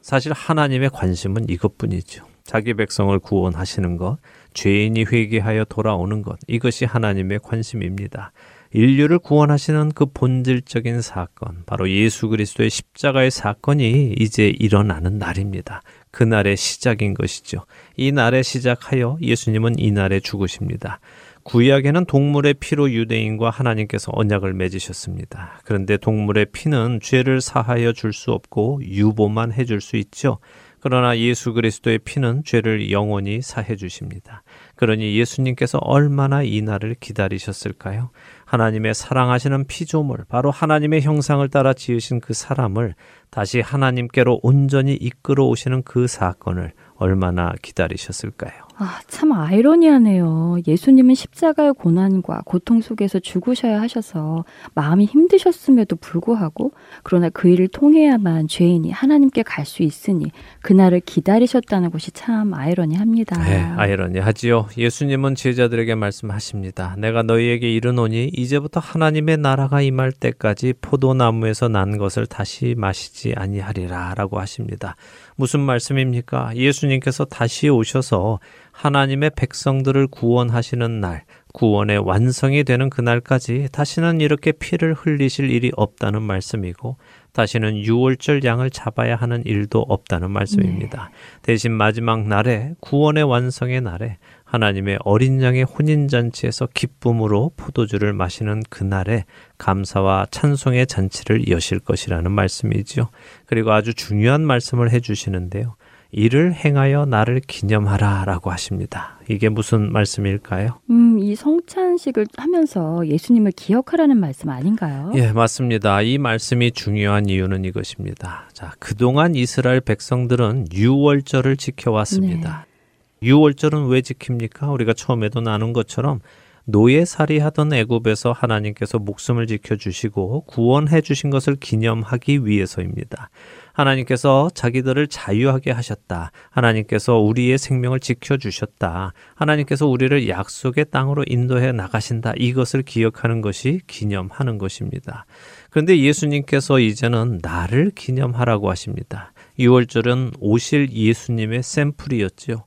[0.00, 2.24] 사실 하나님의 관심은 이것뿐이죠.
[2.44, 4.18] 자기 백성을 구원하시는 것,
[4.54, 8.32] 죄인이 회개하여 돌아오는 것, 이것이 하나님의 관심입니다.
[8.74, 15.82] 인류를 구원하시는 그 본질적인 사건, 바로 예수 그리스도의 십자가의 사건이 이제 일어나는 날입니다.
[16.10, 17.66] 그날의 시작인 것이죠.
[17.96, 21.00] 이 날에 시작하여 예수님은 이 날에 죽으십니다.
[21.44, 25.60] 구약에는 동물의 피로 유대인과 하나님께서 언약을 맺으셨습니다.
[25.64, 30.38] 그런데 동물의 피는 죄를 사하여 줄 수 없고 유보만 해줄 수 있죠.
[30.82, 34.42] 그러나 예수 그리스도의 피는 죄를 영원히 사해 주십니다.
[34.74, 38.10] 그러니 예수님께서 얼마나 이 날을 기다리셨을까요?
[38.46, 42.96] 하나님의 사랑하시는 피조물, 바로 하나님의 형상을 따라 지으신 그 사람을
[43.30, 48.52] 다시 하나님께로 온전히 이끌어 오시는 그 사건을 얼마나 기다리셨을까요?
[48.82, 50.56] 아, 참 아이러니하네요.
[50.66, 56.72] 예수님은 십자가의 고난과 고통 속에서 죽으셔야 하셔서 마음이 힘드셨음에도 불구하고
[57.04, 63.40] 그러나 그 일을 통해야만 죄인이 하나님께 갈 수 있으니 그날을 기다리셨다는 것이 참 아이러니합니다.
[63.44, 64.66] 네, 아이러니하지요.
[64.76, 66.96] 예수님은 제자들에게 말씀하십니다.
[66.98, 74.96] 내가 너희에게 이르노니 이제부터 하나님의 나라가 임할 때까지 포도나무에서 난 것을 다시 마시지 아니하리라라고 하십니다.
[75.36, 76.56] 무슨 말씀입니까?
[76.56, 78.40] 예수님께서 다시 오셔서
[78.72, 86.96] 하나님의 백성들을 구원하시는 날, 구원의 완성이 되는 그날까지 다시는 이렇게 피를 흘리실 일이 없다는 말씀이고
[87.32, 91.10] 다시는 유월절 양을 잡아야 하는 일도 없다는 말씀입니다.
[91.10, 91.16] 네.
[91.42, 99.24] 대신 마지막 날에 구원의 완성의 날에 하나님의 어린 양의 혼인 잔치에서 기쁨으로 포도주를 마시는 그날에
[99.56, 103.08] 감사와 찬송의 잔치를 여실 것이라는 말씀이지요.
[103.46, 105.76] 그리고 아주 중요한 말씀을 해 주시는데요.
[106.14, 109.18] 이를 행하여 나를 기념하라 라고 하십니다.
[109.30, 110.78] 이게 무슨 말씀일까요?
[110.90, 115.10] 음, 이 성찬식을 하면서 예수님을 기억하라는 말씀 아닌가요?
[115.14, 116.02] 예, 맞습니다.
[116.02, 118.50] 이 말씀이 중요한 이유는 이것입니다.
[118.52, 122.66] 자, 그동안 이스라엘 백성들은 유월절을 지켜왔습니다.
[122.66, 123.26] 네.
[123.28, 124.70] 유월절은 왜 지킵니까?
[124.70, 126.20] 우리가 처음에도 나눈 것처럼
[126.66, 133.30] 노예살이 하던 애굽에서 하나님께서 목숨을 지켜 주시고 구원해 주신 것을 기념하기 위해서입니다.
[133.72, 136.30] 하나님께서 자기들을 자유하게 하셨다.
[136.50, 139.12] 하나님께서 우리의 생명을 지켜주셨다.
[139.34, 142.32] 하나님께서 우리를 약속의 땅으로 인도해 나가신다.
[142.36, 145.26] 이것을 기억하는 것이 기념하는 것입니다.
[145.70, 149.32] 그런데 예수님께서 이제는 나를 기념하라고 하십니다.
[149.58, 152.64] 6월절은 오실 예수님의 샘플이었지요.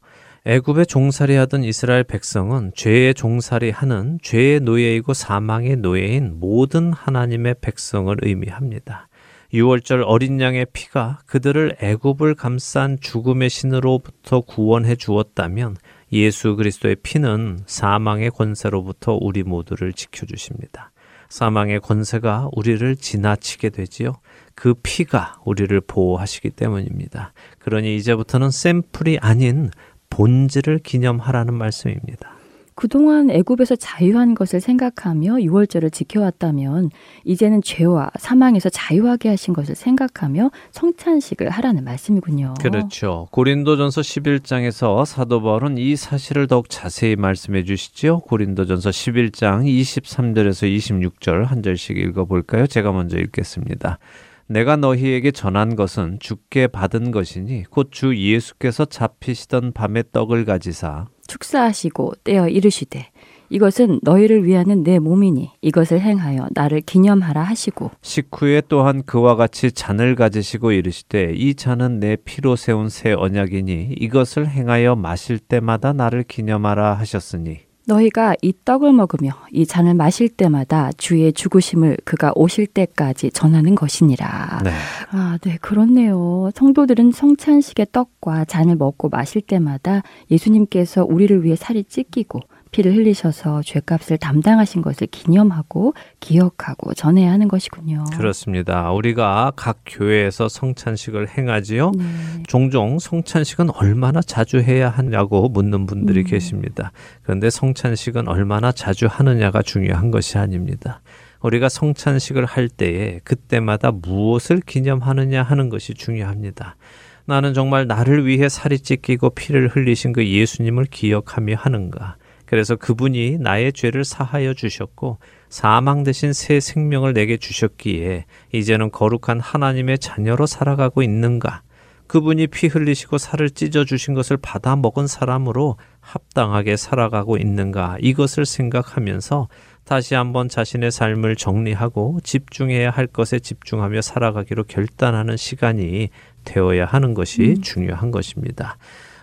[0.48, 8.16] 애굽에 종살이 하던 이스라엘 백성은 죄의 종살이 하는 죄의 노예이고 사망의 노예인 모든 하나님의 백성을
[8.22, 9.08] 의미합니다.
[9.56, 15.78] 6월절 어린 양의 피가 그들을 애굽을 감싼 죽음의 신으로부터 구원해 주었다면
[16.12, 20.92] 예수 그리스도의 피는 사망의 권세로부터 우리 모두를 지켜 주십니다.
[21.30, 24.14] 사망의 권세가 우리를 지나치게 되지요.
[24.54, 27.34] 그 피가 우리를 보호하시기 때문입니다.
[27.60, 29.72] 그러니 이제부터는 샘플이 아닌
[30.10, 32.35] 본질을 기념하라는 말씀입니다.
[32.76, 36.92] 그동안 애굽에서 자유한 것을 생각하며 유월절을 지켜왔다면
[37.24, 42.56] 이제는 죄와 사망에서 자유하게 하신 것을 생각하며 성찬식을 하라는 말씀이군요.
[42.60, 43.28] 그렇죠.
[43.32, 48.20] 고린도전서 11장에서 사도 바울은 이 사실을 더욱 자세히 말씀해 주시죠.
[48.20, 52.68] 고린도전서 11장 23절에서 26절 한 절씩 읽어 볼까요?
[52.68, 54.00] 제가 먼저 읽겠습니다.
[54.48, 62.14] 내가 너희에게 전한 것은 주께 받은 것이니 곧 주 예수께서 잡히시던 밤에 떡을 가지사 축사하시고
[62.24, 63.10] 떼어 이르시되
[63.50, 67.92] 이것은 너희를 위하는 내 몸이니 이것을 행하여 나를 기념하라 하시고.
[68.02, 74.50] 식후에 또한 그와 같이 잔을 가지시고 이르시되 이 잔은 내 피로 세운 새 언약이니 이것을
[74.50, 81.32] 행하여 마실 때마다 나를 기념하라 하셨으니 너희가 이 떡을 먹으며 이 잔을 마실 때마다 주의
[81.32, 84.60] 죽으심을 그가 오실 때까지 전하는 것이니라.
[84.64, 84.72] 네.
[85.12, 86.50] 아, 네, 그렇네요.
[86.56, 92.40] 성도들은 성찬식의 떡과 잔을 먹고 마실 때마다 예수님께서 우리를 위해 살이 찢기고
[92.76, 98.04] 피를 흘리셔서 죄값을 담당하신 것을 기념하고 기억하고 전해야 하는 것이군요.
[98.18, 98.92] 그렇습니다.
[98.92, 101.92] 우리가 각 교회에서 성찬식을 행하지요.
[101.98, 102.04] 네.
[102.50, 106.26] 종종 성찬식은 얼마나 자주 해야 하냐고 묻는 분들이 음.
[106.26, 106.92] 계십니다.
[107.24, 111.00] 그런데 성찬식은 얼마나 자주 하느냐가 중요한 것이 아닙니다.
[111.40, 116.76] 우리가 성찬식을 할 때에 그때마다 무엇을 기념하느냐 하는 것이 중요합니다.
[117.24, 122.18] 나는 정말 나를 위해 살이 찢기고 피를 흘리신 그 예수님을 기억하며 하는가?
[122.46, 125.18] 그래서 그분이 나의 죄를 사하여 주셨고
[125.50, 131.62] 사망 대신 새 생명을 내게 주셨기에 이제는 거룩한 하나님의 자녀로 살아가고 있는가?
[132.08, 137.98] 그분이 피 흘리시고 살을 찢어 주신 것을 받아 먹은 사람으로 합당하게 살아가고 있는가?
[138.00, 139.48] 이것을 생각하면서
[139.86, 146.10] 다시 한번 자신의 삶을 정리하고 집중해야 할 것에 집중하며 살아가기로 결단하는 시간이
[146.44, 147.62] 되어야 하는 것이 음.
[147.62, 148.78] 중요한 것입니다.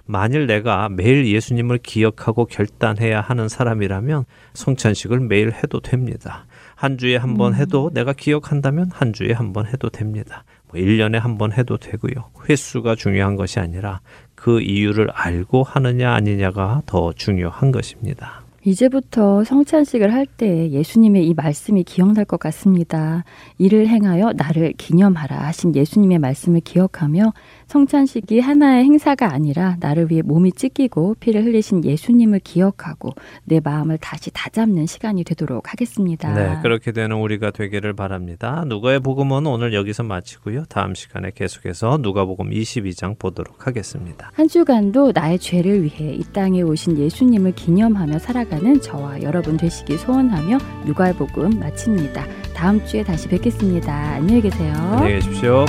[0.05, 4.25] 만일 내가 매일 예수님을 기억하고 결단해야 하는 사람이라면
[4.55, 6.47] 성찬식을 매일 해도 됩니다.
[6.75, 7.59] 한 주에 한번 음.
[7.59, 10.45] 해도 내가 기억한다면 한 주에 한 번 해도 됩니다.
[10.69, 12.31] 뭐 1년에 한 번 해도 되고요.
[12.49, 14.01] 횟수가 중요한 것이 아니라
[14.35, 18.42] 그 이유를 알고 하느냐 아니냐가 더 중요한 것입니다.
[18.65, 23.25] 이제부터 성찬식을 할 때 예수님의 이 말씀이 기억날 것 같습니다.
[23.59, 27.33] 이를 행하여 나를 기념하라 하신 예수님의 말씀을 기억하며
[27.67, 33.11] 성찬식이 하나의 행사가 아니라 나를 위해 몸이 찢기고 피를 흘리신 예수님을 기억하고
[33.45, 36.33] 내 마음을 다시 다잡는 시간이 되도록 하겠습니다.
[36.35, 38.65] 네, 그렇게 되는 우리가 되기를 바랍니다.
[38.67, 40.65] 누가의 복음은 오늘 여기서 마치고요.
[40.69, 44.31] 다음 시간에 계속해서 누가복음 22장 보도록 하겠습니다.
[44.35, 49.99] 한 주간도 나의 죄를 위해 이 땅에 오신 예수님을 기념하며 살아가 는 저와 여러분 되시길
[49.99, 52.27] 소원하며 누가의 복음 마칩니다.
[52.55, 53.93] 다음 주에 다시 뵙겠습니다.
[53.93, 54.75] 안녕히 계세요.
[54.75, 55.65] 안녕히 계십시오.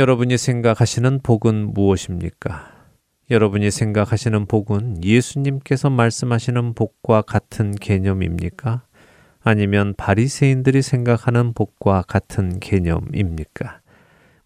[0.00, 2.72] 여러분이 생각하시는 복은 무엇입니까?
[3.30, 8.84] 여러분이 생각하시는 복은 예수님께서 말씀하시는 복과 같은 개념입니까?
[9.42, 13.80] 아니면 바리새인들이 생각하는 복과 같은 개념입니까?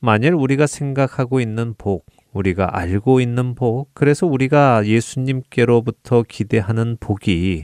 [0.00, 7.62] 만일 우리가 생각하고 있는 복, 우리가 알고 있는 복, 그래서 우리가 예수님께로부터 기대하는 복이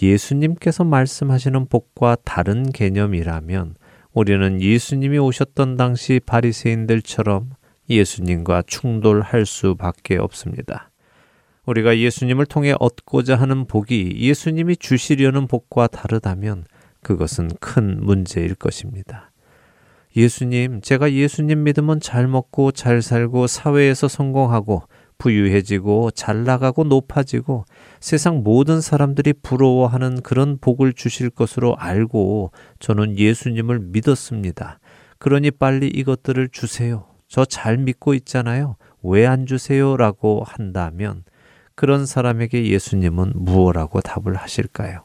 [0.00, 3.74] 예수님께서 말씀하시는 복과 다른 개념이라면
[4.14, 7.50] 우리는 예수님이 오셨던 당시 바리새인들처럼
[7.90, 10.92] 예수님과 충돌할 수밖에 없습니다.
[11.66, 16.64] 우리가 예수님을 통해 얻고자 하는 복이 예수님이 주시려는 복과 다르다면
[17.02, 19.32] 그것은 큰 문제일 것입니다.
[20.16, 24.84] 예수님, 제가 예수님 믿으면 잘 먹고 잘 살고 사회에서 성공하고
[25.18, 27.64] 부유해지고 잘 나가고 높아지고
[28.00, 34.78] 세상 모든 사람들이 부러워하는 그런 복을 주실 것으로 알고 저는 예수님을 믿었습니다.
[35.18, 37.06] 그러니 빨리 이것들을 주세요.
[37.28, 38.76] 저 잘 믿고 있잖아요.
[39.02, 39.96] 왜 안 주세요?
[39.96, 41.24] 라고 한다면
[41.74, 45.04] 그런 사람에게 예수님은 무엇라고 답을 하실까요?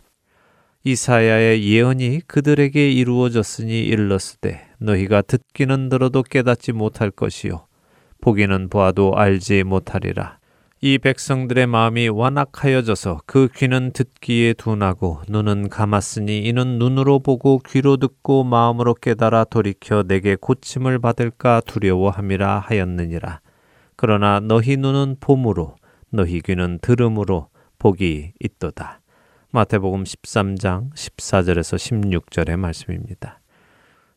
[0.83, 7.65] 이사야의 예언이 그들에게 이루어졌으니 일렀으되 너희가 듣기는 들어도 깨닫지 못할 것이요
[8.21, 10.39] 보기는 보아도 알지 못하리라
[10.81, 18.43] 이 백성들의 마음이 완악하여져서 그 귀는 듣기에 둔하고 눈은 감았으니 이는 눈으로 보고 귀로 듣고
[18.43, 23.41] 마음으로 깨달아 돌이켜 내게 고침을 받을까 두려워함이라 하였느니라
[23.97, 25.75] 그러나 너희 눈은 봄으로
[26.09, 27.49] 너희 귀는 들음으로
[27.79, 29.01] 복이 있도다.
[29.51, 33.38] 마태복음 13장 14절에서 16절의 말씀입니다.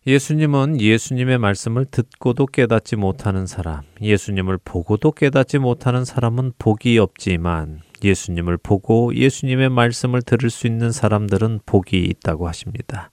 [0.05, 8.57] 예수님은 예수님의 말씀을 듣고도 깨닫지 못하는 사람, 예수님을 보고도 깨닫지 못하는 사람은 복이 없지만 예수님을
[8.57, 13.13] 보고 예수님의 말씀을 들을 수 있는 사람들은 복이 있다고 하십니다.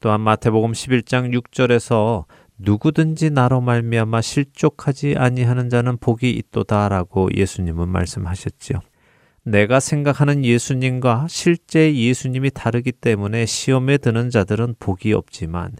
[0.00, 2.24] 또한 마태복음 11장 6절에서
[2.58, 8.80] 누구든지 나로 말미암아 실족하지 아니하는 자는 복이 있도다라고 예수님은 말씀하셨지요.
[9.44, 15.70] 내가 생각하는 예수님과 실제 예수님이 다르기 때문에 시험에 드는 자들은 복이 없지만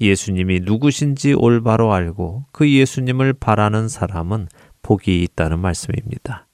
[0.00, 4.48] 예수님이 누구신지 올바로 알고 그 예수님을 바라는 사람은
[4.82, 6.46] 복이 있다는 말씀입니다.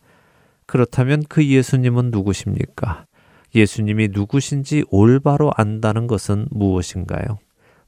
[0.66, 3.06] 그렇다면 그 예수님은 누구십니까?
[3.54, 7.38] 예수님이 누구신지 올바로 안다는 것은 무엇인가요?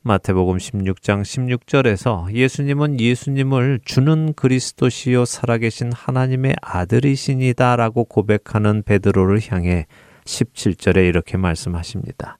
[0.03, 9.87] 마태복음 16장 16절에서 예수님은 예수님을 주는 그리스도시요 살아계신 하나님의 아들이시니다라고 고백하는 베드로를 향해
[10.25, 12.39] 17절에 이렇게 말씀하십니다.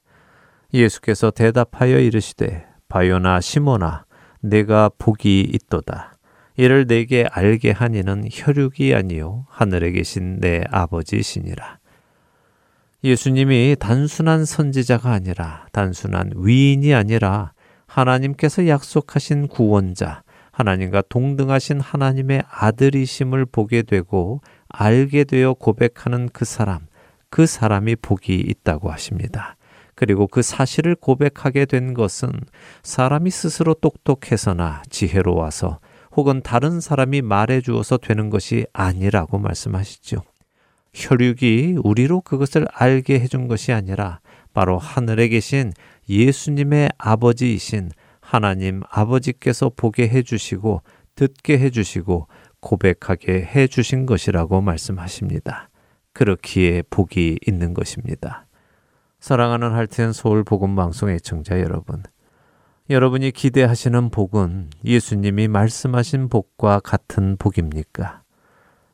[0.73, 4.05] 예수께서 대답하여 이르시되 바요나 시모나
[4.41, 6.15] 내가 복이 있도다.
[6.57, 11.79] 이를 내게 알게 하니는 혈육이 아니요 하늘에 계신 내 아버지시니라.
[13.05, 17.53] 예수님이 단순한 선지자가 아니라 단순한 위인이 아니라
[17.87, 26.87] 하나님께서 약속하신 구원자, 하나님과 동등하신 하나님의 아들이심을 보게 되고 알게 되어 고백하는 그 사람,
[27.29, 29.57] 그 사람이 복이 있다고 하십니다.
[29.97, 32.31] 그리고 그 사실을 고백하게 된 것은
[32.85, 35.81] 사람이 스스로 똑똑해서나 지혜로워서
[36.13, 40.23] 혹은 다른 사람이 말해 주어서 되는 것이 아니라고 말씀하시죠.
[40.95, 44.21] 혈육이 우리로 그것을 알게 해준 것이 아니라
[44.55, 45.73] 바로 하늘에 계신
[46.09, 47.91] 예수님의 아버지이신
[48.21, 50.83] 하나님 아버지께서 보게 해주시고
[51.15, 52.29] 듣게 해주시고
[52.61, 55.69] 고백하게 해주신 것이라고 말씀하십니다.
[56.13, 58.46] 그렇기에 복이 있는 것입니다.
[59.27, 62.01] 사랑하는 할텐 서울 복음 방송의 청자 여러분.
[62.89, 68.23] 여러분이 기대하시는 복은 예수님이 말씀하신 복과 같은 복입니까?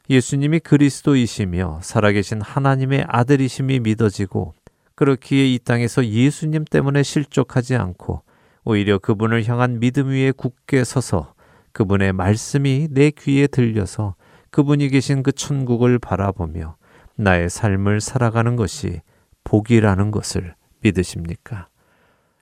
[0.08, 4.54] 예수님이 그리스도이시며 살아계신 하나님의 아들이심이 믿어지고
[4.94, 8.22] 그렇기에 이 땅에서 예수님 때문에 실족하지 않고
[8.64, 11.34] 오히려 그분을 향한 믿음 위에 굳게 서서
[11.72, 14.14] 그분의 말씀이 내 귀에 들려서
[14.50, 16.76] 그분이 계신 그 천국을 바라보며
[17.16, 19.02] 나의 삶을 살아가는 것이
[19.44, 21.68] 복이라는 것을 믿으십니까?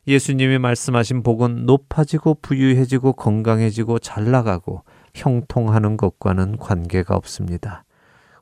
[0.07, 4.83] 예수님이 말씀하신 복은 높아지고 부유해지고 건강해지고 잘 나가고
[5.15, 7.85] 형통하는 것과는 관계가 없습니다.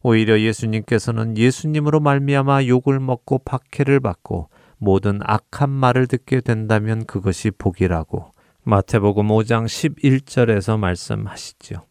[0.02, 4.48] 오히려 예수님께서는 예수님으로 말미암아 욕을 먹고 박해를 받고
[4.78, 8.32] 모든 악한 말을 듣게 된다면 그것이 복이라고
[8.62, 11.87] 마태복음 5장 11절에서 말씀하시지요.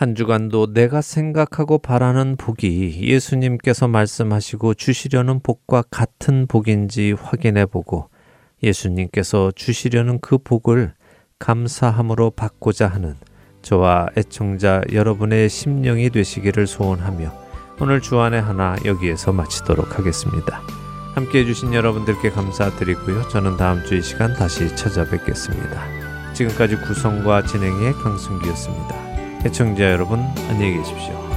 [0.00, 8.08] 한 주간도 내가 생각하고 바라는 복이 예수님께서 말씀하시고 주시려는 복과 같은 복인지 확인해 보고
[8.62, 10.94] 예수님께서 주시려는 그 복을
[11.38, 13.14] 감사함으로 받고자 하는
[13.60, 17.30] 저와 애청자 여러분의 심령이 되시기를 소원하며
[17.78, 20.62] 오늘 주안의 하나 여기에서 마치도록 하겠습니다.
[21.14, 23.28] 함께 해주신 여러분들께 감사드리고요.
[23.28, 26.32] 저는 다음 주 이 시간 다시 찾아뵙겠습니다.
[26.32, 29.09] 지금까지 구성과 진행의 강승기였습니다.
[29.44, 30.20] 해청자 여러분
[30.50, 31.29] 안녕히 계십시오.